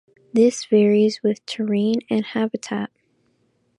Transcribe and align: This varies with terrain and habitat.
This 0.33 0.65
varies 0.65 1.21
with 1.21 1.45
terrain 1.45 1.97
and 2.09 2.25
habitat. 2.25 2.89